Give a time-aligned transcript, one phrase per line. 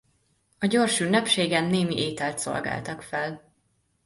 [0.59, 3.53] A gyors ünnepségen némi ételt szolgáltak fel.